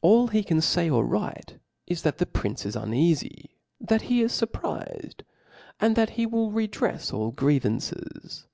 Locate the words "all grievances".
7.12-8.46